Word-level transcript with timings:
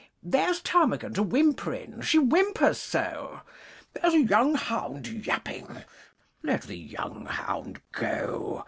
'There's 0.23 0.61
Termagant 0.61 1.19
a 1.19 1.21
whimpering; 1.21 2.01
She 2.01 2.17
whimpers 2.17 2.79
so.' 2.79 3.41
'There's 3.93 4.15
a 4.15 4.21
young 4.23 4.55
hound 4.55 5.07
yapping!' 5.07 5.83
Let 6.41 6.63
the 6.63 6.75
young 6.79 7.27
hound 7.27 7.81
go! 7.91 8.59